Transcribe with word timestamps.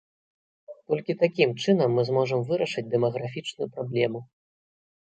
Толькі 0.91 1.15
такім 1.23 1.49
чынам 1.65 1.93
мы 1.99 2.07
зможам 2.09 2.39
вырашыць 2.49 2.87
дэмаграфічную 2.97 3.67
праблему. 3.77 4.19